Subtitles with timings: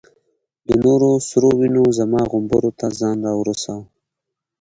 [0.81, 3.85] نورو سرو وینو زما غومبورو ته ځان را ورساوه.